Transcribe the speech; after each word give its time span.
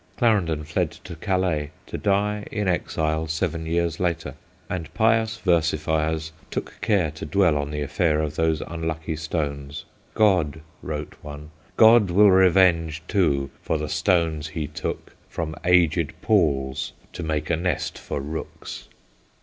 Clarendon 0.17 0.63
fled 0.63 0.89
to 0.89 1.15
Calais, 1.15 1.69
to 1.85 1.95
die 1.95 2.47
in 2.51 2.67
exile 2.67 3.27
seven 3.27 3.67
years 3.67 3.99
later, 3.99 4.33
and 4.67 4.91
pious 4.95 5.37
versifiers 5.37 6.31
took 6.49 6.81
care 6.81 7.11
to 7.11 7.23
dwell 7.23 7.55
on 7.55 7.69
the 7.69 7.83
affair 7.83 8.19
of 8.19 8.35
those 8.35 8.61
unlucky 8.61 9.15
stones.' 9.15 9.85
God/ 10.15 10.61
wrote 10.81 11.13
one, 11.21 11.51
1 11.51 11.51
God 11.77 12.09
will 12.09 12.31
revenge, 12.31 13.03
too, 13.07 13.51
for 13.61 13.77
the 13.77 13.89
stones 13.89 14.47
he 14.47 14.65
took 14.65 15.15
From 15.29 15.53
aged 15.65 16.13
Paul's 16.23 16.93
to 17.13 17.21
make 17.21 17.51
a 17.51 17.55
nest 17.55 17.99
for 17.99 18.19
rooks.' 18.21 18.87